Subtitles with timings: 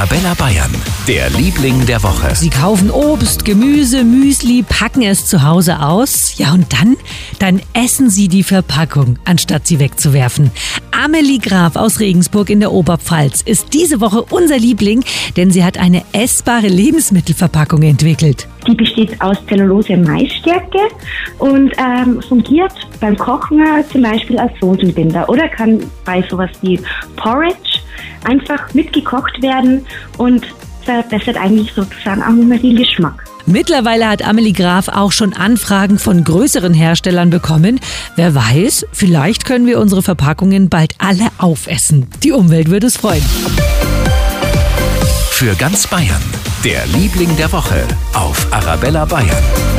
[0.00, 0.74] Arabella Bayern,
[1.06, 2.34] der Liebling der Woche.
[2.34, 6.38] Sie kaufen Obst, Gemüse, Müsli, packen es zu Hause aus.
[6.38, 6.96] Ja, und dann,
[7.38, 10.52] dann essen Sie die Verpackung, anstatt sie wegzuwerfen.
[10.90, 15.04] Amelie Graf aus Regensburg in der Oberpfalz ist diese Woche unser Liebling,
[15.36, 18.48] denn sie hat eine essbare Lebensmittelverpackung entwickelt.
[18.66, 20.78] Die besteht aus Zellulose Maisstärke
[21.38, 23.62] und ähm, fungiert beim Kochen
[23.92, 26.80] zum Beispiel als Soßenbinder oder kann bei sowas wie
[27.16, 27.69] Porridge
[28.30, 29.84] einfach mitgekocht werden
[30.16, 30.46] und
[30.82, 33.24] verbessert eigentlich sozusagen auch immer den Geschmack.
[33.46, 37.80] Mittlerweile hat Amelie Graf auch schon Anfragen von größeren Herstellern bekommen.
[38.16, 42.08] Wer weiß, vielleicht können wir unsere Verpackungen bald alle aufessen.
[42.22, 43.24] Die Umwelt würde es freuen.
[45.30, 46.22] Für ganz Bayern,
[46.64, 49.69] der Liebling der Woche auf Arabella Bayern.